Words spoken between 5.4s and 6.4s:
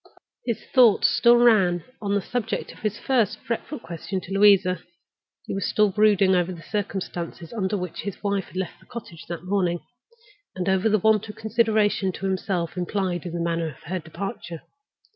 was still brooding